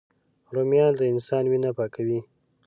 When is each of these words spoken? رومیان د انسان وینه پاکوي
رومیان 0.53 0.91
د 0.99 1.01
انسان 1.13 1.43
وینه 1.47 1.71
پاکوي 1.77 2.19